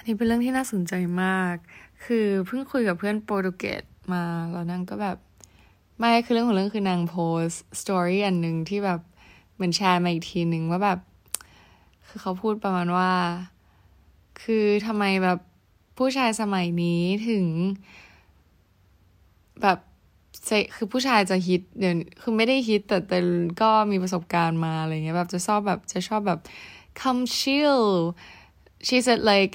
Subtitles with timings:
[0.00, 1.54] อันนี้เป็นเรื่องที่น่าสนใจมาก
[2.04, 5.16] คือเพิ่งคุยกับเพื่อนโปรตุเกสมาแล้วนางก็แบบ
[5.98, 7.48] ไม่คือเรื่องของเรื่องคือนางโพส
[7.80, 9.00] สตอรี่อันหนึ่งที่แบบ
[9.54, 10.98] เหมือนแชร์มาอีกทีหนึ่งว่าแบบ
[12.06, 13.10] คือเขาพูดประมาณว่า
[14.42, 15.38] คือทำไมแบบ
[15.98, 17.46] ผู้ชายสมัยนี้ถึง
[19.62, 19.78] แบบ
[20.76, 23.18] คือผู้ชายจะฮิตเดี๋ยวคือไม่ได้ฮิตแต่แต่
[23.62, 26.40] ก็มีประสบการณ์มาอะไรเงี้ยแบบจะชอบแบบจะชอบแบบ
[27.00, 27.82] come chill
[28.86, 29.54] she said like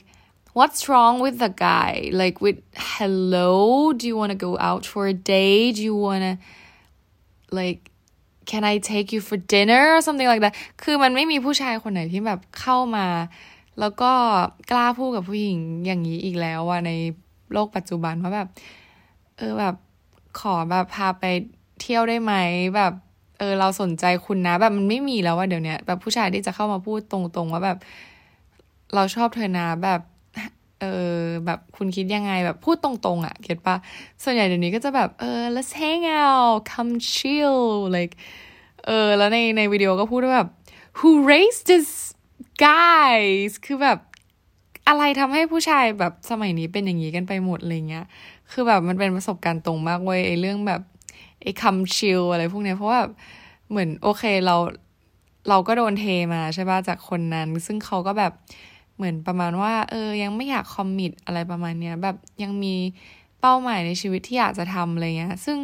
[0.58, 2.60] what's wrong with the guy like with
[2.96, 3.52] hello
[4.00, 6.34] do you want to go out for a date do you want to
[7.60, 7.82] like
[8.52, 13.08] can I take you for dinner or something like that คือมันไม่มีผู้ชายคนไหนที่แบบเข้ามา
[13.80, 14.12] แล้วก็
[14.72, 16.92] กล้าพูดกับผู้หญิงอย่างนี้อีกแล้วอะใน
[17.54, 18.48] โลกปัจจุบันว่าแบบ
[19.38, 19.76] เออแบบ
[20.40, 21.24] ขอแบบพาไป
[21.82, 22.34] เที่ยวได้ไหม
[22.76, 22.94] แบบ
[23.40, 27.78] เออเราสนใจคุณนะ แบบมันไม่มีแล้วว่าเดี๋ยวนี้แบบผู้ชายที่จะเข้ามาพูดตรงๆว่าแบบ
[28.96, 30.02] เราชอบเธอนะแบบ
[30.82, 30.86] เอ
[31.18, 33.76] อแบบคุณคิดยังไงแบบพูดตรงๆอะ่ะเก็ตปะ
[34.24, 37.60] ส่วนใหญ่เดี๋ยวนี้ก็จะแบบเออ let's hang out come chill
[37.96, 38.14] like
[38.86, 40.50] เออแล้วในในวิดีโอก็พูดว่าแบบ
[40.98, 41.90] who raised this
[42.66, 44.00] guys คือแบบ
[44.88, 48.06] อะไรทำให้ผู้ชายแบบสมัยนี้เป็นอย่างนี้กันไปหมดอะไรเงี้ย
[48.52, 50.82] คือแบบมันเป็นประสบการณ์ตรงมากเว้ยไอ้เรื่องแบบ
[51.42, 53.02] ไอ้คำชิลอะไรพวกเนี้ยเพราะว่า
[53.70, 54.56] เหมือนโอเคเรา
[55.50, 58.32] เราก็โดนเทมาใช่ป่ะจากคนนั้น ซึ่งเขาก็แบบ
[58.96, 62.76] เหมือนประมาณว่า เออ ยังไม่อยากคอมมิตอะไรประมาณเนี้ย แบบยังมี
[63.42, 65.58] เป้าหมายในชีวิตที่อยากจะทำอะไรเงี้ย ซึ่ง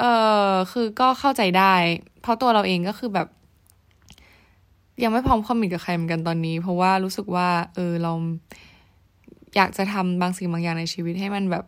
[0.00, 0.04] เอ
[0.48, 1.74] อคือก็เข้าใจได้
[2.22, 3.28] เพราะตัวเราเองก็คือแบบ
[5.02, 8.12] ยังไม่พร้อมคอมมิตกับใครเหมือนกันตอนนี้ เพราะว่ารู้สึกว่า เออ เรา
[9.56, 11.64] อยากจะทำบางสิ่งบางอย่างในชีวิตให้มันแบบ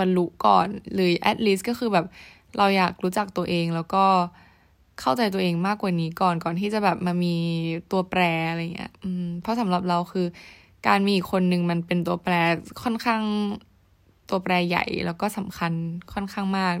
[0.00, 2.06] บรรลุก่อน หรือ at least ก็คือแบบ
[2.58, 7.36] เราอยากรู้จักตัวเองแล้วก็เเข้าใจตัวเองมากกว่านี้ก่อนก่อนที่จะแบบมามี
[7.90, 10.26] ตัวแปรอะไรเงี้ยอืมเพราะสำหรับเราคือ
[10.86, 12.34] การมีคนหนึ่งมันเป็นตัวแปร
[12.82, 13.22] ค่อนข้าง
[14.28, 15.72] ตัวแปรใหญ่แล้วก็สำคัญ
[16.12, 16.74] ค่อนข้างมาก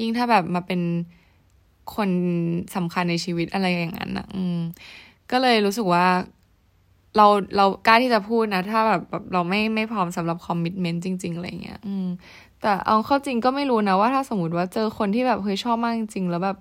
[0.00, 0.80] ยิ่งถ้าแบบมาเป็น
[1.94, 2.10] คน
[2.76, 4.58] สำคัญในชีวิตอะไรอย่างนั้นอะอืม
[5.30, 6.06] ก็เลยรู้สึกว่า
[7.16, 7.26] เรา
[7.56, 12.06] เรากล้าที่จะพูดนะ ถ้าแบบแบบเราไม่ไม่พร้อมสำหรับคอมมิชเมนต์จริง ๆ อะไรเงี้ย อืม
[12.60, 16.58] แต่เอาเข้าจริงก็ไม่รู้นะว่าถ้าสมมติว่าเจอคนที่แบบเฮ้ยชอบมากจริงๆ แล้วแบบ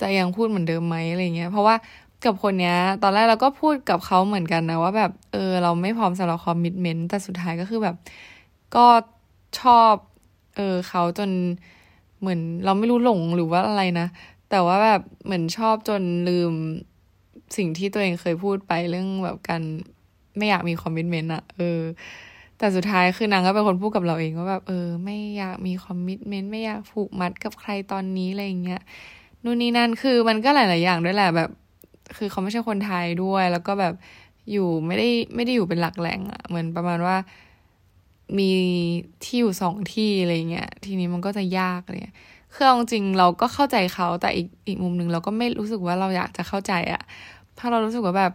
[0.00, 1.76] จะยังพูดเหมือนเดิมไหมอะไรเงี้ย เพราะว่า
[2.24, 7.96] กับคนเนี้ย ตอนแรกเราก็พูดกับเขาเหมือนกันนะว่าแบบเออเราไม่พร้อมสำหรับคอมมิชเมนต์แต่สุดท้ายก็คือแบบ
[8.74, 8.86] ก็
[9.60, 9.94] ชอบ
[10.56, 11.30] เออเขาจน
[12.20, 14.06] เหมือนเราไม่รู้หลงหรือว่าอะไรนะ
[14.50, 16.52] แต่ว่าแบบเหมือนชอบจนลืม
[17.56, 19.62] สิ่งที่ตัวเองเคยพูดไปเรื่องแบบการ
[20.36, 21.80] ไม่อยากมีคอมมิชเมนต์อะเออ
[22.58, 28.82] แต่สุดท้ายคือนางก็เป็นคนพูดกับเราเองว่าแบบเออ ไม่อยากมีคอมมิชเมนต์ไม่อยากผูกมัดกับใครตอนนี้อะไรเงี้ย
[29.44, 31.50] นู่นนี่นั่นคือมันก็หลาย ๆ อย่างด้วยแหละแบบ
[32.16, 33.94] คือเขาไม่ใช่คนไทยด้วย แล้วก็แบบ
[34.52, 37.16] อยู่ไม่ได้ไม่ได้อยู่เป็นหลักแหล่งอะเหมือนประมาณว่า
[38.38, 38.50] มี
[39.24, 42.14] ที่อยู่สองที่อะไรเงี้ยทีนี้มันก็จะยากเลย
[42.54, 47.02] คือเอาจริงเราก็เข้าใจเขาแต่อีกอีกมุมหนึ่งเราก็ไม่รู้สึกว่าเราอยากจะเข้าใจอะ
[47.58, 48.32] ถ้าเรารู้สึกว่าแบบ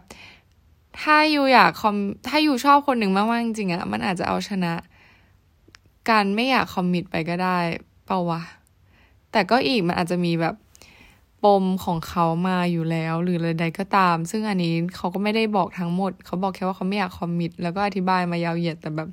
[1.00, 1.96] ถ้าอยู่อยากคอม
[2.28, 4.72] ถ้าอยู่ชอบคนหนึ่งมากๆจริงอะมันอาจจะเอาชนะ
[6.10, 7.58] การไม่อยากคอมมิตไปก็ได้
[8.06, 8.42] เปล่าวะ
[9.32, 10.54] แต่ก็อีกมันอาจจะมีแบบ
[11.44, 19.08] ปมของเขามาอยู่แล้ว หรืออะไรใดก็ตาม ซึ่งอันนี้เขาก็ไม่ได้บอกทั้งหมด เขาบอกแค่ว่าเขาไม่อยากคอมมิตแล้วก็อธิบายมายาวเหยียดแต่แบบ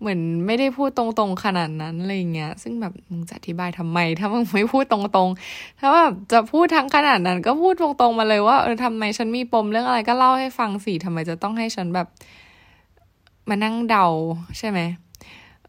[0.00, 12.06] เหมือนไม่ได้พูดตรงๆขนาดนั้นอะไรเงี้ย ซึ่งแบบมึงจะอธิบายทำไม ถ้ามึงไม่พูดตรงๆ ถ้าแบบจะพูดทั้งขนาดนั้น ก็พูดตรงๆมาเลยว่าเออทำไมฉันมีปมเรื่องอะไรก็เล่าให้ฟังสิทำไมจะต้องให้ฉันแบบ
[13.48, 14.06] มานั่งเดา
[14.58, 14.80] ใช่ไหม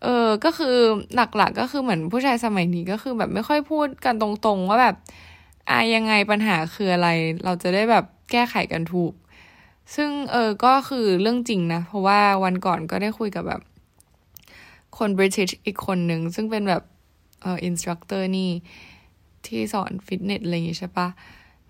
[0.03, 0.75] เออ ก็คือ
[1.15, 4.95] หลักๆกก็คือเหมือนผู้ชายสมัยนี้ก็คือแบบไม่ค่อยพูดกันตรงๆ ว่าแบบ
[5.69, 7.09] อะยังไงปัญหาคืออะไร
[7.43, 9.13] เราจะได้แบบแก้ไขกันถูก
[9.95, 13.61] ซึ่งเออก็คือเรื่องจริงนะ เพราะว่าวันก่อนก็ได้คุยกับแบบ
[14.97, 16.83] คน British อีกคนหนึ่ง ซึ่งเป็นแบบ
[17.41, 18.49] เออ instructor นี่
[19.45, 21.07] ที่สอนฟิตเนสอะไรอย่างงี้ใช่ปะ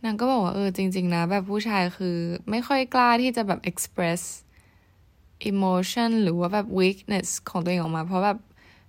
[0.04, 2.18] นางก็บอกว่าเออจริง ๆ นะ แบบผู้ชายคือ
[2.50, 4.22] ไม่ค่อยกล้าที่จะแบบ express
[5.50, 8.38] emotion หรือว่าแบบ weakness ของตัวเองออกมา เพราะแบบ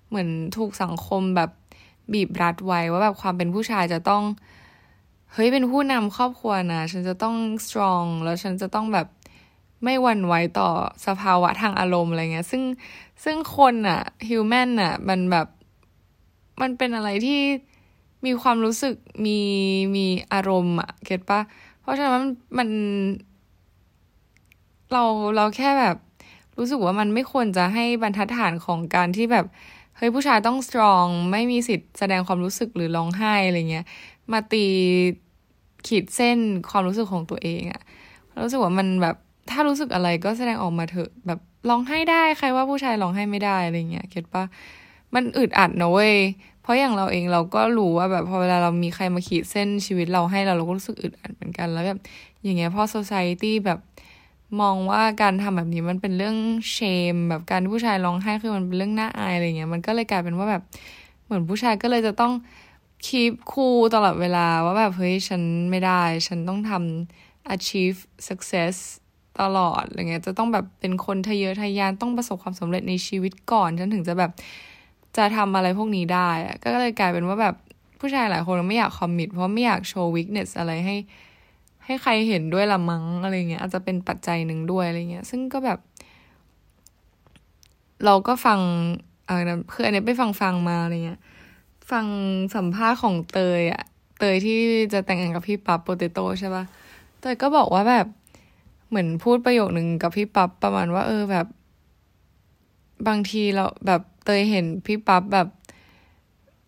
[0.08, 1.50] เหมือนถูกสังคมแบบ
[2.12, 4.22] บีบรัดไว้ว่าแบบความเป็นผู้ชายจะต้อง
[5.36, 9.06] เฮ้ยเป็นผู้นำครอบครัวนะ ฉันจะต้อง strong แล้วฉันจะต้องแบบ
[9.84, 10.68] ไม่หวั่นไหวต่อ
[11.06, 12.62] สภาวะทางอารมณ์อะไรเงี้ย ซึ่ง
[13.24, 15.46] ซึ่งคนอะฮิวแมนอะมันแบบ
[16.60, 17.40] มันเป็นอะไรที่
[18.24, 18.94] มีความรู้สึก
[19.26, 19.38] มี
[19.96, 21.40] มีอารมณ์อะเก็ตปะ
[21.80, 22.68] เพราะฉะนั้นมันมัน
[24.92, 25.04] เรา
[25.36, 25.96] เราแค่แบบ
[26.58, 29.46] รู้สึกว่ามันไม่ควรจะให้บรรทัดฐานของการที่แบบ
[29.96, 33.86] เฮ้ยผู้ชายต้องสตรอง ไม่มีสิทธิ์แสดงความรู้สึกหรือร้องไห้อะไรเงี้ย
[34.32, 34.64] มาตี
[35.86, 36.38] ขีดเส้น
[36.70, 37.82] ความรู้สึกของตัวเองอะ
[38.44, 39.16] รู้สึกว่ามันแบบ
[39.50, 44.44] ถ้ารู้สึกอะไรก็แสดงออกมาเถอะ แบบร้องไห้ได้ใครว่าผู้ชายร้องไห้ไม่ได้อะไรเงี้ยเก็ตปะ
[45.14, 46.14] มันอึดอัดนะเว้ย
[46.62, 51.98] เพราะอย่างเราเองเราก็รู้ว่าแบบพอเวลาเรามีใครมาขีดเส้นชีวิตเราให้เราเราก็รู้สึกอึดอัดเหมือนกันแล้วแบบ
[52.42, 53.78] อย่างเงี้ยพอ society แบบ
[54.60, 56.36] มองว่าการทำแบบนี้มันเป็นเรื่อง
[56.72, 56.78] เช
[57.14, 60.62] ม แบบการผู้ชายร้องไห้คือมันเป็นเรื่องน่าอายอะไรเงี้ยมันก็เลยกลายเป็นว่าแบบ
[61.24, 62.32] เหมือนผู้ชายก็เลยจะต้อง
[63.06, 67.98] คีปคูลตลอดเวลาว่าแบบเฮ้ยฉันไม่ได้ ฉันต้องทำ achieve
[68.28, 68.74] success
[69.40, 74.30] ตลอดอะไรเงี้ยจะต้องแบบเป็นคนทะเยอทะยานต้องประสบความสำเร็จในชีวิตก่อน ฉันถึงจะแบบ
[75.16, 77.54] จะทำอะไรพวกนี้ได้อะก็เลยกลายเป็นว่าแบบ
[78.00, 80.96] ผู้ชายหลายคนไม่อยากคอมมิตเพราะไม่อยากโชว์วิกเนสอะไรให้
[81.84, 85.78] ให้ใครเห็นด้วยละมั้งอะไรเงี้ยอาจจะเป็นปัจจัยหนึ่งด้วยอะไรเงี้ย ซึ่งก็แบบ
[88.04, 88.58] เราก็ฟัง
[89.26, 89.42] เออ
[89.72, 91.20] คืออันนี้ไปฟังฟังมาอะไรเงี้ย
[91.90, 92.06] ฟัง
[92.54, 93.82] สัมภาษณ์ของเตยอะ
[94.18, 94.58] เตยที่
[94.92, 96.64] จะแต่งงานกับพี่ปั๊บโปเตโต้ใช่ปะ
[97.20, 98.06] เตยก็บอกว่าแบบ
[98.88, 101.46] เหมือนพูดประโยคหนึ่งกับพี่ปั๊บประมาณว่า เออแบบ
[103.08, 105.48] บางทีเราแบบเตยเห็นพี่ปั๊บแบบ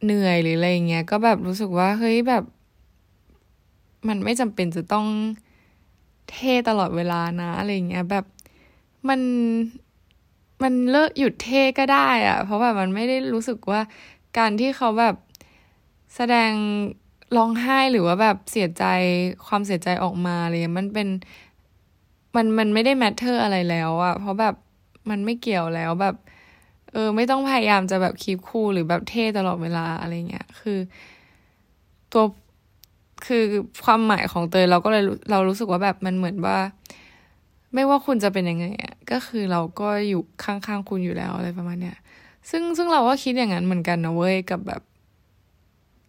[0.05, 2.45] เหนื่อยหรืออะไรเงี้ยก็แบบรู้สึกว่าเฮ้ยแบบ
[4.09, 5.07] มันไม่จำเป็นจะต้อง
[6.31, 8.25] เท่ตลอดเวลานะอะไรเงี้ยแบบ
[9.09, 9.21] มัน
[10.63, 13.81] มันเลิกหยุดเท่ก็ได้อะเพราะแบบมันไม่ได้รู้สึกว่า
[14.39, 15.15] การที่เขาแบบ
[16.17, 16.53] แสดง
[17.37, 18.85] ร้องไห้หรือว่าแบบเสียใจ
[19.47, 21.09] ความเสียใจออกมาอะไรเงี้ยมันเป็น
[22.37, 24.55] มันมันไม่ได้ matter อะไรแล้วอะเพราะแบบ
[25.11, 26.15] มันไม่เกี่ยวแล้วแบบ
[26.93, 30.79] เออ ไม่ต้องพยายามจะแบบ keep cool หรือแบบเท่ตลอดเวลาอะไรเงี้ยคือ
[32.13, 32.25] ตัว
[33.27, 33.43] คือ
[33.85, 36.59] ความหมายของเตยเราก็เลยเรารู้สึกว่าแบบมันเหมือนว่า
[37.75, 41.97] ไม่ว่าคุณจะเป็นยังไงอะก็คือเราก็อยู่ข้างๆคุณอยู่แล้วอะไรประมาณเนี้ย
[42.51, 44.83] ซึ่งซึ่งเราก็คิดอย่างนั้นเหมือนกันนะเว้ยกับแบบ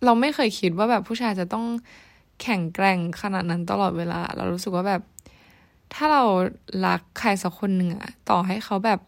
[0.06, 1.66] เราไม่เคยคิดว่าแบบผู้ชายจะต้อง
[2.42, 5.02] แข่งแกร่งขนาดนั้นตลอดเวลา เรารู้สึกว่าแบบ
[5.94, 6.24] ถ้าเรา
[6.86, 9.00] รักใครสักคนหนึ่งอะต่อให้เขาแบบ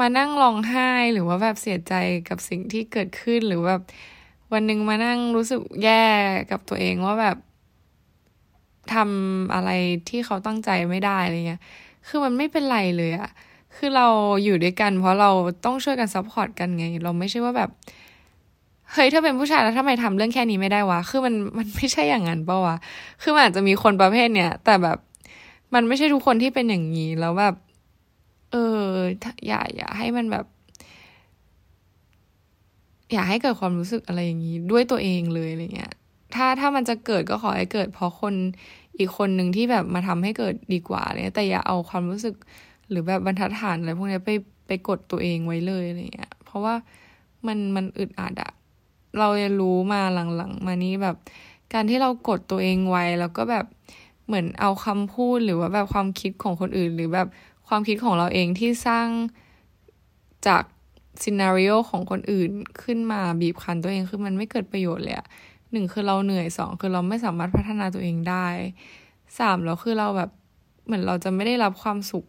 [0.00, 1.94] มานั่งร้องไห้หรือว่าแบบเสียใจ
[2.28, 3.80] กับสิ่งที่เกิดขึ้นหรือแบบ
[4.52, 6.04] วันหนึ่งมานั่งรู้สึกแย่
[6.50, 7.36] กับตัวเองว่าแบบ
[8.92, 9.70] ทำอะไร
[10.08, 11.62] ที่เขาตั้งใจไม่ได้อะไรเงี้ย
[12.06, 13.30] คือมันไม่เป็นไรเลยอะ
[13.76, 14.06] คือเรา
[14.44, 15.30] อยู่ด้วยกัน เพราะเรา
[15.64, 17.70] ต้องช่วยกัน support กันไง เราไม่ใช่ว่าแบบ
[18.92, 22.76] เฮ้ยถ้าเป็นผู้ชายแล้วทำไมทำเรื่องแค่นี้ไม่ได้วะ คือมันมันไม่ใช่อย่างนั้นปะวะ
[23.22, 24.98] คือมันอาจจะมีคนประเภทเนี้ยแต่แบบ
[25.74, 27.54] มันไม่ใช่ทุกคนที่เป็นอย่างนี้แล้วแบบ
[28.50, 28.80] เออ
[29.46, 30.44] อย่าอย่าให้มันแบบ
[33.12, 35.92] อย่าให้เกิดความรู้สึกอะไรอย่างนี้ ด้วยตัวเองเลยอะไรเงี้ย
[36.34, 38.34] ถ้าถ้ามันจะเกิดก็ขอให้เกิด เพราะคน
[38.98, 42.34] อีกคนหนึ่งที่แบบมาทำให้เกิดดีกว่าเนี่ยแต่อย่าเอาความรู้สึก
[42.90, 44.30] หรือแบบบรรทัดฐานอะไรพวกนี้ไป
[44.66, 46.74] ไปกดตัวเองไว้เลยอะไรเงี้ย เพราะว่า
[47.46, 48.52] มันมันอึดอัดอะ
[49.18, 50.00] เราจะรู้มา
[50.36, 51.16] หลังๆ มานี้แบบ
[51.72, 53.66] การที่เรากดตัวเองไว้แล้วก็แบบ
[54.26, 57.28] เหมือนเอาคำพูดหรือว่าแบบความคิดของคนอื่น หรือแบบ
[57.68, 59.08] ความคิดของเราเองที่สร้าง
[60.46, 60.62] จาก
[61.22, 62.50] ซีนารีโอของคนอื่น
[62.82, 65.26] ขึ้นมาบีบคั้นตัวเองคือมันไม่เกิดประโยชน์เลยอะ
[65.72, 68.46] หนึ่งคือเราเหนื่อยสองคือเราไม่สามารถพัฒนาตัวเองได้
[69.38, 70.30] สามแล้วคือเราแบบ
[70.86, 72.24] เหมือนเราจะไม่ได้รับความสุข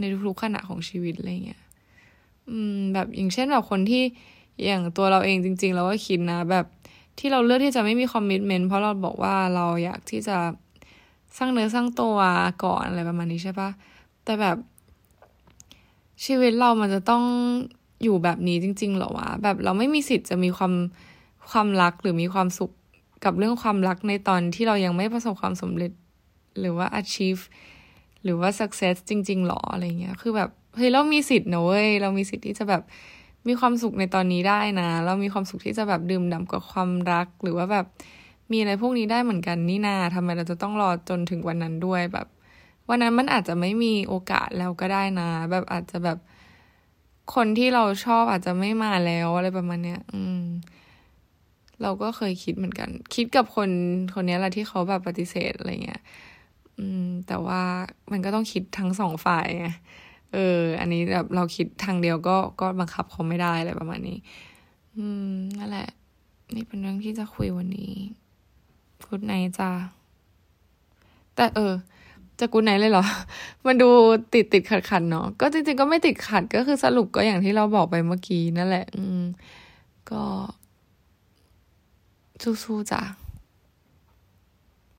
[0.00, 1.62] ในทุกๆขณะของชีวิตอะไรเงี้ย
[2.50, 4.02] อืมแบบอย่างเช่นแบบคนที่
[4.64, 6.66] อย่างตัวเราเองจริง ๆ เราก็คิดนะ แบบ
[7.18, 10.36] ที่เราเลือกที่จะไม่มีคอมมิชเมนต์เพราะเราบอกว่าเราอยากที่จะ
[11.36, 12.16] สร้างเนื้อสร้างตัว
[12.64, 13.70] ก่อนอะไรประมาณนี้ใช่ปะ
[14.24, 14.56] แต่แบบ
[16.24, 17.24] ชีวิตเรามันจะต้อง
[18.02, 20.72] อยู่แบบนี้จริง ๆหรอวะแบบเราไม่มีสิทธิ์จะมีความ
[21.50, 22.70] ความรักหรือมีความสุข
[23.24, 25.92] กับเรื่องความรักในตอนที่เรายังไม่ประสบความสำเร็จ
[26.60, 27.42] หรือว่า achieve
[28.24, 32.82] หรือว่า success จริง ๆหรออะไรเงี้ย คือแบบเฮ้ยเรามีสิทธิ์นะเว้ยเรามีสิทธิ์ที่จะแบบ
[33.48, 37.86] มีความสุขในตอนนี้ได้นะ เรามีความสุขที่จะแบบดื่มด่ำกับความรัก หรือว่าแบบ
[38.52, 42.26] มีอะไรพวกนี้ได้เหมือนกันนี่นาทำไมเราจะต้องรอจนถึงวันนั้นด้วยแบบ
[42.88, 46.18] วันนั้นมันอาจจะไม่มีโอกาสแล้วก็ได้นะ แบบอาจจะแบบ
[47.34, 50.44] คนที่เราชอบอาจจะไม่มาแล้วอะไรประมาณเนี้ย อืม
[51.82, 53.70] เราก็เคยคิดเหมือนกัน คิดกับคน
[54.14, 56.00] คนนี้แหละที่เขาแบบปฏิเสธอะไรเงี้ย
[56.80, 57.60] อืม แต่ว่า
[58.12, 59.66] มันก็ต้องคิดทั้งสองฝ่ายไง
[60.32, 64.18] เออ อันนี้แบบเราคิดทางเดียวก็ก็บังคับเขาไม่ได้อะไรประมาณนี้
[64.96, 65.88] อืมนั่นแหละ
[66.54, 67.92] นี่เป็นเรื่องที่จะคุยวันนี้
[69.04, 69.70] กูดไนจ้า
[71.36, 71.72] แต่เออ
[72.38, 73.04] จะกูดไนเลยเหรอ
[73.66, 73.88] มันดู
[74.34, 79.22] ติดติดขัดขัดเนาะก็จริงๆก็ไม่ติดขัดก็คือสรุปก็อย่างที่เราบอกไปเมื่อกี้นั่นแหละ อืม
[80.10, 80.22] ก็
[82.42, 83.00] สู้ๆจ้ะ